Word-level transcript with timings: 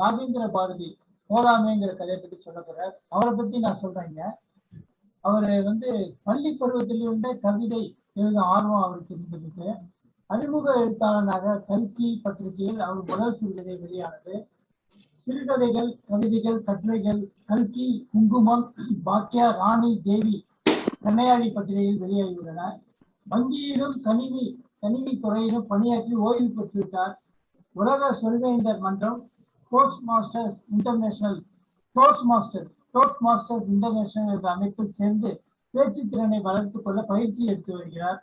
நாகேந்திர 0.00 0.44
பாரதி 0.56 0.88
போதாமேங்கிற 1.30 1.90
கதையை 1.96 2.18
பத்தி 2.20 2.36
சொல்ல 2.44 2.60
போறார். 2.60 2.94
அவரை 3.14 3.32
பத்தி 3.38 3.56
நான் 3.64 3.82
சொல்றேங்க 3.82 4.20
அவரு 5.24 5.52
வந்து 5.68 5.90
பள்ளி 6.26 6.50
பருவத்திலிருந்தே 6.60 7.30
கவிதை 7.44 7.82
எழுத 8.20 8.38
ஆர்வம் 8.54 8.84
அவருக்கு 8.86 9.14
இருந்திருக்கு 9.16 9.68
அறிமுக 10.30 10.66
எழுத்தாளனாக 10.80 11.56
கல்கி 11.68 12.08
பத்திரிகையில் 12.24 12.80
அவர் 12.86 13.02
முதல் 13.10 13.36
சிறுகதை 13.38 13.74
வெளியானது. 13.82 14.34
சிறுகதைகள் 15.26 15.90
கவிதைகள் 16.08 16.58
கட்டுரைகள் 16.66 17.22
கல்கி 17.50 17.86
குங்குமம் 18.12 18.64
பாக்கியா 19.06 19.46
ராணி 19.60 19.90
தேவி 20.06 20.36
கண்ணையாடி 21.04 21.48
பத்திரிகையில் 21.56 22.02
வெளியாகியுள்ளன. 22.02 22.60
வங்கியிலும் 23.32 23.96
கணினி 24.06 24.44
கணினி 24.82 25.12
துறையிலும் 25.24 25.66
பணியாற்றி 25.72 26.14
ஓய்வு 26.26 26.48
பெற்றுவிட்டார். 26.56 27.14
உலக 27.76 28.10
சொல்வேந்தர் 28.20 28.84
மன்றம் 28.86 29.18
post 29.70 30.02
masters 30.08 30.58
international 30.76 31.38
toast 31.96 32.26
master 32.30 32.66
toast 32.92 33.22
masters 33.26 33.68
international 33.74 34.32
என்ற 34.34 34.48
அமைப்பில் 34.50 34.96
சேர்ந்து 34.98 35.30
பேச்சு 35.70 36.02
திறனை 36.08 36.40
வளர்த்துக் 36.40 36.84
கொள்ள 36.84 37.02
பயிற்சி 37.02 37.44
எடுத்து 37.44 37.72
வருகிறார். 37.76 38.20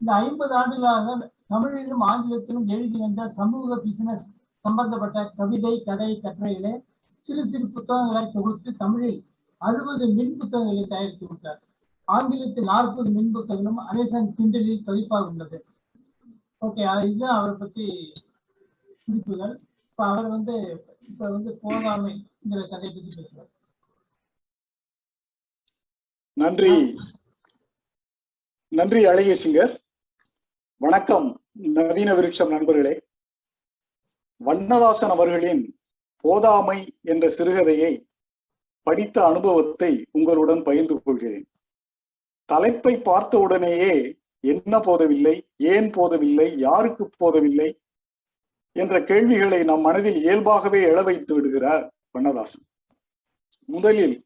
இந்த 0.00 0.12
ஐம்பது 0.12 0.54
ஆண்டுகளாக 0.54 1.32
தமிழிலும் 1.46 2.00
ஆங்கிலத்திலும் 2.00 2.66
எழுதி 2.66 2.98
வந்த 2.98 3.28
சமூக 3.28 3.76
பிசினஸ் 3.76 4.26
சம்பந்தப்பட்ட 4.64 5.18
கவிதை 5.36 5.82
கதை 5.82 6.10
கட்டுரைகளை 6.20 6.74
சிறு 7.18 7.46
சிறு 7.46 7.66
புத்தகங்களை 7.68 8.30
தொகுத்து 8.32 8.70
தமிழில் 8.76 9.18
அறுபது 9.60 10.06
மின் 10.18 10.36
புத்தகங்களை 10.36 10.84
தயாரித்து 10.86 11.26
விட்டார். 11.28 11.60
ஆங்கிலத்தில் 12.04 12.64
நாற்பது 12.64 13.10
மின் 13.10 13.32
புத்தகங்களும் 13.32 13.80
அமேசான் 13.90 14.34
கிண்டலில் 14.34 14.84
பதிப்பாக 14.84 15.30
உள்ளது. 15.30 15.58
ஓகே 16.62 16.84
இதுதான் 17.04 17.36
அவரை 17.38 17.54
பற்றி 17.54 17.86
குறிப்புகள். 19.04 19.56
இப்ப 19.98 20.10
அவர் 20.10 20.26
வந்து 20.28 20.56
இப்ப 21.00 21.28
வந்து 21.28 21.50
போகாமைங்கிற 21.62 22.60
கதையை 22.68 22.90
பத்தி 22.96 23.14
பேசுவார் 23.16 23.48
நன்றி. 26.36 26.96
நன்றி 28.72 29.00
அழகிய 29.04 29.34
சிங்கர். 29.44 29.72
வணக்கம் 30.80 31.26
நவீன 31.52 32.14
விருட்சம் 32.14 32.48
நண்பர்களே. 32.48 32.94
வண்ணதாசன் 34.36 35.10
அவர்களின் 35.10 35.64
போதாமை 36.24 36.78
என்ற 37.02 37.28
சிறுகதையை 37.28 37.90
படித்த 38.82 39.26
அனுபவத்தை 39.26 39.92
உங்களுடன் 40.12 40.62
பகிர்ந்து 40.62 41.02
கொள்கிறேன். 41.02 41.48
தலைப்பை 42.44 42.94
பார்த்த 43.00 43.38
உடனேயே 43.38 43.92
என்ன 44.40 44.80
போதவில்லை 44.80 45.36
ஏன் 45.56 45.90
போதவில்லை 45.90 46.58
யாருக்கு 46.58 47.10
போதவில்லை 47.16 47.80
என்ற 48.80 48.94
கேள்விகளை 49.10 49.60
நம் 49.64 49.84
மனதில் 49.86 50.18
இயல்பாகவே 50.24 50.80
எழ 50.90 50.98
வைத்து 51.08 51.32
விடுகிறார் 51.34 51.84
வண்ணதாசன். 52.10 52.64
முதலில் 53.68 54.16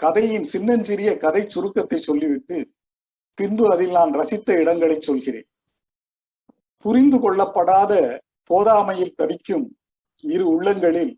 கதையின் 0.00 0.46
சின்னஞ்சிறிய 0.52 1.10
கதை 1.24 1.42
சுருக்கத்தை 1.46 1.98
சொல்லிவிட்டு 2.08 2.58
பின்பு 3.38 3.64
அதில் 3.72 3.94
நான் 3.98 4.12
ரசித்த 4.14 4.48
இடங்களை 4.62 4.96
சொல்கிறேன். 5.00 5.48
புரிந்து 6.84 7.18
கொள்ளப்படாத 7.18 7.92
போதாமையில் 8.50 9.16
தவிக்கும் 9.16 9.66
இரு 10.24 10.44
உள்ளங்களில் 10.54 11.12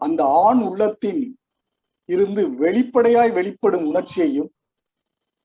அந்த 0.00 0.20
ஆண் 0.46 0.60
உள்ளத்தின் 0.68 1.22
இருந்து 2.08 2.42
வெளிப்படையாய் 2.64 3.32
வெளிப்படும் 3.38 3.86
உணர்ச்சியையும் 3.86 4.50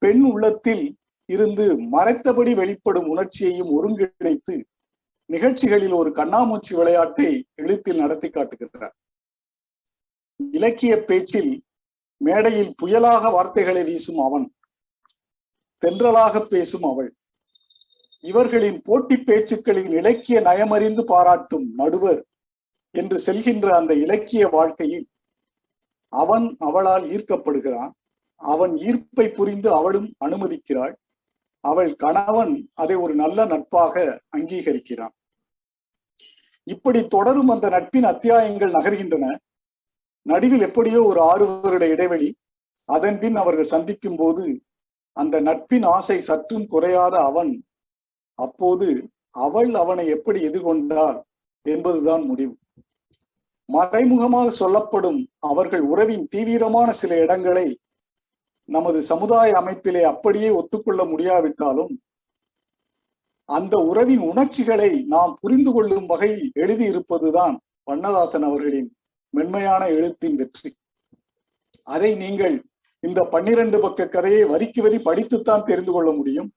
பெண் 0.02 0.24
உள்ளத்தில் 0.32 0.86
இருந்து 1.30 1.66
மறைத்தபடி 1.94 2.52
வெளிப்படும் 2.62 3.08
உணர்ச்சியையும் 3.08 3.72
ஒருங்கிணைத்து 3.76 4.56
நிகழ்ச்சிகளில் 5.34 5.96
ஒரு 6.00 6.10
கண்ணாமூச்சி 6.10 6.74
விளையாட்டை 6.74 7.30
எழுத்தில் 7.56 7.98
நடத்தி 7.98 8.30
காட்டுகிறார். 8.30 8.96
இலக்கிய 10.52 10.94
பேச்சில் 11.08 11.52
மேடையில் 12.22 12.74
புயலாக 12.82 13.32
வார்த்தைகளை 13.32 13.84
வீசும் 13.84 14.20
அவன் 14.20 14.46
தென்றலாக 15.84 16.42
பேசும் 16.46 16.86
அவள். 16.92 17.10
இவர்களின் 18.24 18.78
போட்டி 18.82 19.16
பேச்சுக்களின் 19.16 19.92
இலக்கிய 19.92 20.38
நயமறிந்து 20.42 21.04
பாராட்டும் 21.04 21.66
நடுவர் 21.76 22.22
என்று 22.96 23.18
செல்கின்ற 23.26 23.68
அந்த 23.80 23.94
இலக்கிய 24.06 24.44
வாழ்க்கையில் 24.48 25.08
அவன் 26.14 26.46
அவளால் 26.60 27.06
ஈர்க்கப்படுகிறான். 27.16 27.92
அவன் 28.42 28.74
ஈர்ப்பை 28.90 29.26
புரிந்து 29.34 29.70
அவளும் 29.74 30.10
அனுமதிக்கிறாள். 30.26 30.96
அவள் 31.64 31.92
கணவன் 31.96 32.54
அதை 32.74 32.96
ஒரு 32.96 33.14
நல்ல 33.16 33.46
நட்பாக 33.46 33.94
அங்கீகரிக்கிறான். 34.38 35.14
இப்படி 36.68 37.00
தொடரும் 37.08 37.48
அந்த 37.48 37.70
நட்பின் 37.70 38.04
அத்தியாயங்கள் 38.04 38.72
நகர்கின்றன. 38.72 39.26
நடுவில் 40.26 40.62
எப்படியோ 40.62 41.00
ஒரு 41.04 41.20
ஆறு 41.22 41.46
வருட 41.64 41.86
இடைவெளி 41.88 42.30
அதன் 42.90 43.20
பின் 43.20 43.36
அவர்கள் 43.36 43.72
சந்திக்கும் 43.74 44.16
போது 44.16 44.46
அந்த 45.18 45.36
நட்பின் 45.42 45.84
ஆசை 45.84 46.18
சற்றும் 46.22 46.68
குறையாத 46.68 47.16
அவன் 47.30 47.52
அப்போது 48.40 48.88
அவள் 49.36 49.72
அவனை 49.74 50.06
எப்படி 50.08 50.40
எதிர்கொண்டாள் 50.48 51.18
என்பதுதான் 51.66 52.24
முடிவு. 52.24 52.54
மறைமுகமாக 53.70 54.48
சொல்லப்படும் 54.62 55.20
அவர்கள் 55.40 55.82
உறவின் 55.82 56.26
தீவிரமான 56.28 56.92
சில 56.92 57.12
இடங்களை 57.18 57.68
நமது 58.70 59.00
சமுதாய 59.04 59.52
அமைப்பிலே 59.62 60.02
அப்படியே 60.02 60.50
ஒத்துக்கொள்ள 60.50 61.02
முடியாவிட்டாலும் 61.06 61.94
அந்த 63.50 63.78
உறவின் 63.78 64.20
உணர்ச்சிகளை 64.20 65.04
நாம் 65.04 65.38
புரிந்து 65.42 65.72
கொள்ளும் 65.72 66.06
வகையில் 66.06 66.52
எழுதியிருப்பதுதான் 66.56 67.58
வண்ணதாசன் 67.84 68.44
அவர்களின் 68.44 68.96
மென்மையான 69.30 69.88
எழுத்தின் 69.88 70.36
வெற்றி. 70.36 70.78
அதை 71.84 72.16
நீங்கள் 72.16 72.56
இந்த 73.00 73.24
பன்னிரண்டு 73.24 73.80
பக்க 73.80 74.08
கதையை 74.08 74.44
வரிக்கு 74.44 74.82
வரி 74.82 74.98
படித்துத்தான் 74.98 75.66
தெரிந்து 75.66 75.92
கொள்ள 75.92 76.12
முடியும். 76.12 76.54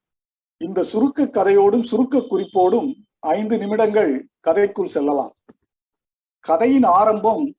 இந்த 0.60 0.82
சுருக்க 0.82 1.24
கதையோடும் 1.24 1.82
சுருக்க 1.82 2.20
குறிப்போடும் 2.20 3.06
ஐந்து 3.18 3.58
நிமிடங்கள் 3.58 4.28
கதைக்குள் 4.47 4.94
செல்லலாம். 4.94 5.34
கதையின் 6.41 6.82
ஆரம்பம் 6.82 7.56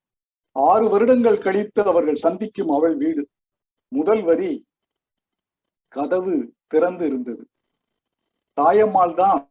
ஆறு 0.52 0.90
வருடங்கள் 0.90 1.38
கழித்து 1.38 1.82
அவர்கள் 1.84 2.16
சந்திக்கும் 2.16 2.70
அவள் 2.70 2.96
வீடு. 2.96 3.28
முதல் 3.92 4.24
வரி 4.24 4.66
கதவு 5.88 6.54
திறந்து 6.68 7.06
இருந்தது. 7.06 7.48
தாயம்மாள் 8.58 9.16
தான் 9.16 9.42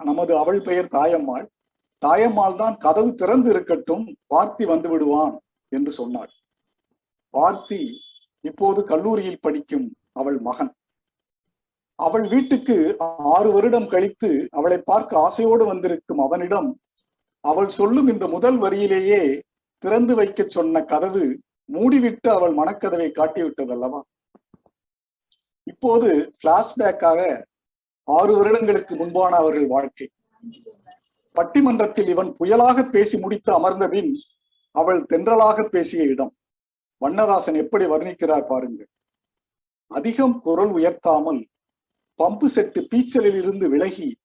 நமது 0.00 0.32
அவள் 0.42 0.60
பெயர் 0.62 0.88
தாயம்மாள். 0.96 1.46
தாயம்மாள் 2.02 2.56
தான் 2.56 2.76
கதவு 2.76 3.10
திறந்து 3.14 3.48
இருக்கட்டும் 3.54 4.04
பார்த்தி 4.32 4.64
வந்து 4.72 4.88
விடுவான் 4.92 5.34
என்று 5.72 5.92
சொன்னாள். 5.98 6.32
பார்த்தி 7.34 7.82
இப்போது 8.44 8.80
கல்லூரியில் 8.90 9.44
படிக்கும் 9.46 9.86
அவள் 10.12 10.38
மகன். 10.48 10.72
அவள் 11.98 12.26
வீட்டுக்கு 12.28 12.76
ஆறு 13.34 13.48
வருடம் 13.52 13.88
கழித்து 13.88 14.30
அவளை 14.50 14.78
பார்க்க 14.90 15.22
ஆசையோடு 15.26 15.64
வந்திருக்கும் 15.66 16.22
அவனிடம் 16.26 16.68
அவள் 17.44 17.70
சொல்லும் 17.78 18.08
இந்த 18.12 18.26
முதல் 18.26 18.58
வரியிலேயே 18.58 19.22
திறந்து 19.82 20.14
வைக்க 20.14 20.42
சொன்ன 20.48 20.82
கதவு 20.92 21.24
மூடிவிட்டு 21.68 22.28
அவள் 22.28 22.54
மனக்கதவை 22.60 23.08
காட்டிவிட்டது 23.12 23.72
அல்லவா 23.76 24.00
இப்போது 25.66 26.08
பிளாஷ்பேக்காக 26.40 27.20
ஆறு 28.04 28.36
வருடங்களுக்கு 28.36 28.96
முன்பான 28.96 29.36
அவர்கள் 29.36 29.66
வாழ்க்கை. 29.66 30.06
பட்டிமன்றத்தில் 31.34 32.08
இவன் 32.08 32.36
புயலாக 32.40 32.90
பேசி 32.90 33.18
முடித்து 33.18 33.52
அமர்ந்த 33.52 33.88
பின் 33.88 34.12
அவள் 34.70 35.06
தென்றலாக 35.12 35.68
பேசிய 35.68 36.04
இடம். 36.04 36.32
வண்ணதாசன் 36.98 37.54
எப்படி 37.54 37.84
வர்ணிக்கிறார் 37.84 38.46
பாருங்கள். 38.46 38.88
அதிகம் 39.86 40.40
குரல் 40.40 40.72
உயர்த்தாமல் 40.72 41.46
பம்பு 42.18 42.46
செட்டு 42.54 42.80
பீச்சலில் 42.90 43.38
இருந்து 43.42 43.68
விலகி 43.68 44.16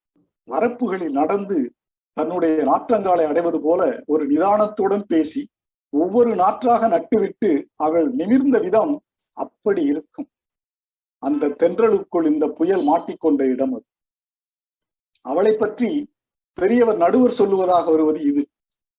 வரப்புகளில் 0.48 1.12
நடந்து 1.12 1.74
தன்னுடைய 2.14 2.64
நாற்றங்காலை 2.64 3.26
அடைவது 3.28 3.62
போல 3.62 4.04
ஒரு 4.06 4.28
நிதானத்துடன் 4.28 5.04
பேசி 5.08 5.50
ஒவ்வொரு 5.90 6.36
நாற்றாக 6.36 6.88
நட்டுவிட்டு 6.88 7.52
அவள் 7.76 8.08
நிமிர்ந்த 8.12 8.60
விதம் 8.60 9.02
அப்படி 9.38 9.82
இருக்கும். 9.82 10.30
அந்த 11.20 11.48
தென்றலுக்குள் 11.48 12.26
இந்த 12.26 12.48
புயல் 12.48 12.88
மாட்டிக்கொண்ட 12.88 13.42
இடம் 13.44 13.74
அது. 13.74 13.86
அவளை 15.22 15.56
பற்றி 15.56 16.12
பெரியவர் 16.54 16.98
நடுவர் 16.98 17.38
சொல்லுவதாக 17.38 17.86
வருவது 17.86 18.22
இது. 18.22 18.50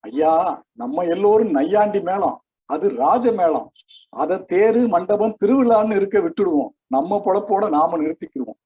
ஐயா 0.00 0.64
நம்ம 0.72 1.04
எல்லோரும் 1.04 1.50
நையாண்டி 1.50 2.00
மேளம் 2.00 2.36
அது 2.64 2.88
ராஜ 2.88 3.32
மேளம். 3.32 3.68
அத 4.08 4.44
தேரு 4.48 4.88
மண்டபம் 4.88 5.36
திருவிழான்னு 5.40 5.96
இருக்க 5.96 6.18
விட்டுடுவோம். 6.20 6.70
நம்ம 6.86 7.20
பொழப்போட 7.24 7.68
நாம 7.68 7.98
நிறுத்திக்கிடுவோம். 7.98 8.60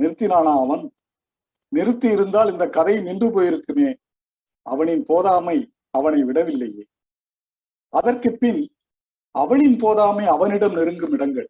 நிறுத்தினானா 0.00 0.52
அவன்? 0.64 0.92
நிறுத்தி 1.68 2.08
இருந்தால் 2.08 2.50
இந்த 2.52 2.68
கதை 2.68 3.00
நின்று 3.00 3.28
போயிருக்குமே. 3.28 3.94
அவனின் 4.66 5.04
போதாமை 5.08 5.70
அவனை 5.90 6.24
விடவில்லையே. 6.24 6.84
அதற்கு 7.88 8.36
பின் 8.36 8.74
அவளின் 9.30 9.76
போதாமை 9.80 10.24
அவனிடம் 10.24 10.72
நெருங்கும் 10.72 11.12
இடங்கள். 11.12 11.48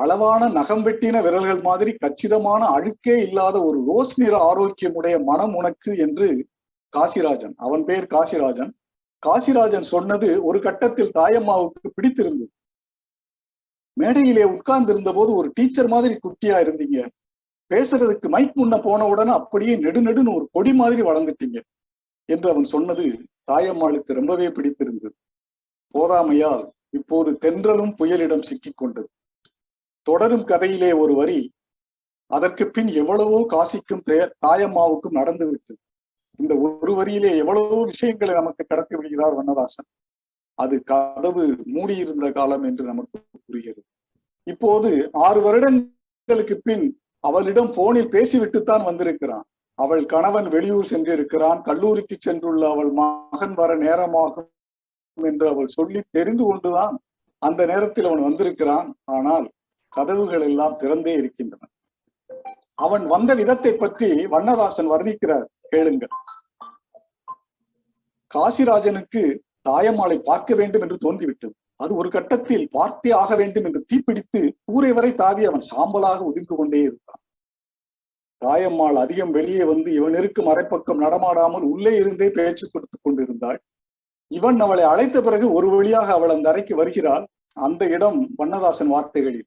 அளவான 0.00 0.48
நகம் 0.48 0.82
வெட்டின 0.86 1.22
விரல்கள் 1.22 1.60
மாதிரி 1.60 1.92
கச்சிதமான 1.92 2.62
அழுக்கே 2.66 3.16
இல்லாத 3.26 3.56
ஒரு 3.64 3.78
ரோஸ் 3.88 4.14
நிற 4.20 4.34
ஆரோக்கியமுடைய 4.50 5.16
மனம் 5.24 5.54
உனக்கு 5.54 5.92
என்று 5.96 6.28
காசிராஜன் 6.92 7.54
அவன் 7.56 7.84
பேர் 7.84 8.06
காசிராஜன். 8.14 8.72
காசிராஜன் 9.22 9.86
சொன்னது 9.92 10.28
ஒரு 10.44 10.58
கட்டத்தில் 10.60 11.14
தாயம்மாவுக்கு 11.14 11.88
பிடித்திருந்தது. 11.94 12.50
மேடையிலே 13.96 14.44
உட்கார்ந்து 14.44 14.92
இருந்த 14.92 15.10
போது 15.12 15.30
ஒரு 15.34 15.48
டீச்சர் 15.54 15.88
மாதிரி 15.88 16.14
குட்டியா 16.14 16.56
இருந்தீங்க. 16.64 16.98
பேசுறதுக்கு 17.70 18.28
மைக் 18.28 18.56
முன்ன 18.58 18.74
போன 18.82 19.06
உடனே 19.06 19.30
அப்படியே 19.30 19.74
நெடுநெடுன்னு 19.76 20.34
ஒரு 20.34 20.46
கொடி 20.52 20.72
மாதிரி 20.72 21.02
வளர்ந்துட்டீங்க 21.02 21.58
என்று 22.28 22.48
அவன் 22.50 22.68
சொன்னது 22.74 23.04
தாயம்மாளுக்கு 23.52 24.18
ரொம்பவே 24.20 24.48
பிடித்திருந்தது. 24.48 25.16
போதாமையால் 25.94 26.64
இப்போது 26.90 27.30
தென்றலும் 27.44 27.92
புயலிடம் 27.98 28.46
சிக்கிக் 28.48 28.76
கொண்டது 28.76 29.08
தொடரும் 30.06 30.46
கதையிலே 30.52 30.90
ஒரு 31.02 31.14
வரி 31.20 31.40
அதற்கு 32.30 32.64
பின் 32.76 32.90
எவ்வளவோ 33.00 33.38
காசிக்கும் 33.54 34.06
தாயம்மாவுக்கும் 34.44 35.18
நடந்து 35.20 35.44
விட்டது 35.50 35.80
இந்த 36.38 36.52
ஒரு 36.66 36.92
வரியிலே 36.98 37.30
எவ்வளவோ 37.42 37.78
விஷயங்களை 37.90 38.32
நமக்கு 38.34 38.62
கடத்தி 38.64 38.94
விடுகிறார் 38.96 39.36
வண்ணதாசன். 39.38 39.88
அது 40.58 40.74
கதவு 40.90 41.44
மூடியிருந்த 41.74 42.26
காலம் 42.38 42.64
என்று 42.68 42.84
நமக்கு 42.90 43.16
புரிகிறது. 43.46 43.82
இப்போது 44.46 44.90
ஆறு 45.26 45.40
வருடங்களுக்கு 45.46 46.56
பின் 46.66 46.86
அவளிடம் 47.24 47.70
போனில் 47.76 48.12
பேசிவிட்டுத்தான் 48.14 48.84
வந்திருக்கிறான். 48.88 49.46
அவள் 49.78 50.02
கணவன் 50.12 50.48
வெளியூர் 50.54 50.90
சென்றிருக்கிறான். 50.92 51.58
கல்லூரிக்கு 51.68 52.16
சென்றுள்ள 52.26 52.64
அவள் 52.74 52.90
மகன் 53.00 53.54
வர 53.60 53.70
நேரமாகும் 53.84 54.50
என்று 55.18 55.46
அவள் 55.52 55.74
சொல்லி 55.76 56.00
தெரிந்து 56.16 56.44
கொண்டுதான் 56.44 56.94
அந்த 57.42 57.60
நேரத்தில் 57.72 58.08
அவன் 58.10 58.26
வந்திருக்கிறான். 58.28 58.88
ஆனால் 59.16 59.46
கதவுகள் 59.96 60.44
எல்லாம் 60.48 60.78
திறந்தே 60.80 61.14
இருக்கின்றன. 61.20 61.62
அவன் 62.76 63.04
வந்த 63.06 63.30
விதத்தை 63.34 63.72
பற்றி 63.74 64.08
வண்ணதாசன் 64.26 64.90
வர்ணிக்கிறார் 64.90 65.46
கேளுங்கள். 65.68 66.14
காசிராஜனுக்கு 68.30 69.22
தாயம்மாளை 69.68 70.16
பார்க்க 70.24 70.54
வேண்டும் 70.54 70.84
என்று 70.84 70.96
தோன்றிவிட்டது. 71.04 71.54
அது 71.76 71.92
ஒரு 71.94 72.08
கட்டத்தில் 72.10 72.66
பார்த்தே 72.72 73.10
ஆக 73.12 73.32
வேண்டும் 73.36 73.64
என்று 73.64 73.80
தீப்பிடித்து 73.90 74.40
கூரை 74.64 74.90
வரை 74.92 75.10
தாவி 75.14 75.42
அவன் 75.44 75.64
சாம்பலாக 75.70 76.20
உதிர்ந்து 76.20 76.54
கொண்டே 76.56 76.80
இருந்தான். 76.80 77.20
தாயம்மாள் 78.42 78.98
அதிகம் 79.02 79.30
வெளியே 79.30 79.64
வந்து 79.64 79.90
இவன் 79.92 80.14
இருக்கும் 80.14 80.50
அரைப்பக்கம் 80.52 81.02
நடமாடாமல் 81.04 81.64
உள்ளே 81.72 81.92
இருந்தே 81.96 82.28
பேச்சு 82.30 82.64
கொடுத்துக் 82.70 83.04
கொண்டிருந்தாள். 83.04 83.58
இவன் 84.30 84.58
அவளை 84.60 84.84
அழைத்த 84.84 85.16
பிறகு 85.22 85.46
ஒரு 85.52 85.68
வழியாக 85.68 86.08
அவள் 86.12 86.34
அந்த 86.34 86.46
அறைக்கு 86.50 86.74
வருகிறாள். 86.76 87.24
அந்த 87.56 87.82
இடம் 87.96 88.18
வண்ணதாசன் 88.36 88.88
வார்த்தைகளில் 88.88 89.46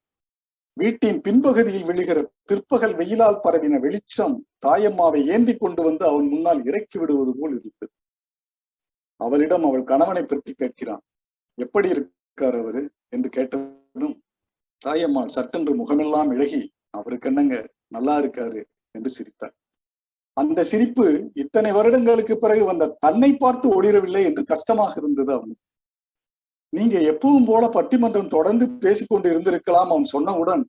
வீட்டின் 0.82 1.20
பின்பகுதியில் 1.26 1.88
விழுகிற 1.90 2.20
பிற்பகல் 2.46 2.96
வெயிலால் 2.96 3.42
பரவின 3.44 3.80
வெளிச்சம் 3.80 4.36
தாயம்மாவை 4.66 5.22
ஏந்தி 5.34 5.54
கொண்டு 5.56 5.82
வந்து 5.84 6.04
அவன் 6.06 6.28
முன்னால் 6.28 6.62
இறக்கி 6.66 6.98
விடுவது 7.00 7.32
போல் 7.40 7.56
இருந்தது 7.58 7.94
அவளிடம் 9.20 9.66
அவள் 9.66 9.84
கணவனை 9.84 10.24
பற்றி 10.24 10.52
கேட்கிறான். 10.54 11.04
எப்படி 11.58 11.88
இருக்கார் 11.90 12.58
அவரு? 12.62 12.82
என்று 13.10 13.30
கேட்டதும் 13.30 14.16
தாயம்மாள் 14.82 15.34
சட்டென்று 15.38 15.74
முகமெல்லாம் 15.76 16.30
இழகி 16.36 16.62
அவருக்கு 16.90 17.30
என்னங்க 17.30 17.56
நல்லா 17.88 18.16
இருக்காரு? 18.22 18.62
என்று 18.96 19.10
சிரித்தார் 19.10 19.56
அந்த 20.38 20.60
சிரிப்பு 20.64 21.06
இத்தனை 21.34 21.72
வருடங்களுக்கு 21.72 22.36
பிறகு 22.38 22.64
வந்த 22.66 22.94
தன்னை 23.00 23.30
பார்த்து 23.38 23.68
ஒளிரவில்லை 23.78 24.22
என்று 24.30 24.44
கஷ்டமாக 24.46 24.94
இருந்தது 24.98 25.32
அவனுக்கு. 25.34 25.64
நீங்க 26.70 27.00
எப்பவும் 27.00 27.46
போல 27.46 27.68
பட்டிமன்றம் 27.68 28.28
தொடர்ந்து 28.28 28.70
பேசிக்கொண்டு 28.70 29.30
இருந்திருக்கலாம் 29.30 29.88
அவன் 29.88 30.10
சொன்னவுடன் 30.14 30.64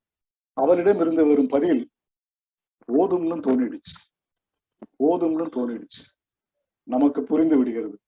அவனிடம் 0.52 0.99
இருந்து 0.99 1.26
வரும் 1.26 1.49
பதில் 1.49 1.91
போதும்னு 2.93 3.37
தோணிடுச்சு. 3.47 3.97
போதும்னு 4.99 5.47
தோணிடுச்சு. 5.56 6.02
நமக்கு 6.82 7.23
புரிந்து 7.23 7.58
விடுகிறது. 7.58 7.99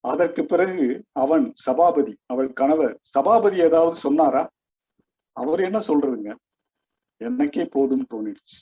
அதற்கு 0.00 0.44
பிறகு 0.44 1.04
அவன் 1.12 1.52
சபாபதி 1.54 2.16
அவள் 2.26 2.52
கணவர் 2.52 2.98
சபாபதி 3.00 3.56
ஏதாவது 3.56 3.94
சொன்னாரா? 3.94 4.50
அவர் 5.32 5.60
என்ன 5.60 5.78
சொல்றதுங்க? 5.78 6.34
எனக்கே 7.16 7.64
போதும் 7.64 8.06
தோணிடுச்சு. 8.14 8.58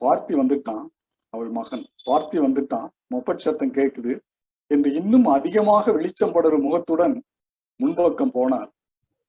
பார்த்தி 0.00 0.34
வந்துட்டான் 0.34 0.86
அவள் 1.28 1.48
மகன். 1.48 1.86
பார்த்தி 2.06 2.38
வந்துட்டான். 2.38 2.88
மொப்பட் 3.14 3.38
சத்தம் 3.38 3.72
கேக்குது 3.72 4.18
என்று 4.66 4.92
இன்னும் 4.92 5.24
அதிகமாக 5.24 5.92
வெளிச்சம் 5.92 6.32
படரும் 6.32 6.62
முகத்துடன் 6.62 7.22
முன்பக்கம் 7.82 8.34
போனார். 8.34 8.70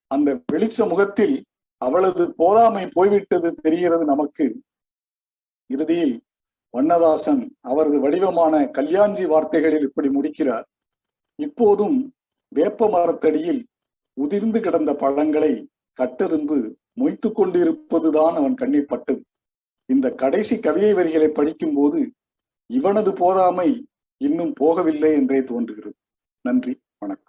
அந்த 0.06 0.40
வெளிச்ச 0.52 0.88
முகத்தில் 0.88 1.44
அவளது 1.76 2.34
போதாமை 2.38 2.90
போய்விட்டது 2.92 3.54
தெரிகிறது 3.54 4.04
நமக்கு. 4.04 4.46
இறுதியில் 5.66 6.20
வண்ணதாசன் 6.70 7.56
அவரது 7.60 8.00
வடிவமான 8.00 8.70
கல்யாண்ஜி 8.72 9.26
வார்த்தைகளில் 9.26 9.82
இப்படி 9.82 10.08
முடிக்கிறார். 10.08 10.66
இப்போதும் 11.38 12.14
வேப்ப 12.48 12.88
மரத்தடியில் 12.90 13.66
உதிர்ந்து 14.12 14.60
கிடந்த 14.60 14.94
பழங்களை 14.94 15.68
கட்டெரும்பு 16.00 16.74
மொய்த்து 17.00 17.28
கொண்டிருப்பதுதான் 17.28 18.34
அவன் 18.34 18.54
கண்ணில் 18.54 18.86
பட்டது 18.86 19.22
இந்த 19.86 20.10
கடைசி 20.10 20.60
கவிதை 20.60 20.94
வரிகளை 20.94 21.28
படிக்கும்போது 21.28 22.12
இவனது 22.66 23.10
போதாமை 23.12 23.84
இன்னும் 24.16 24.52
போகவில்லை 24.60 25.12
என்றே 25.12 25.44
தோன்றுகிறது. 25.44 25.94
நன்றி 26.40 26.80
வணக்கம். 26.98 27.27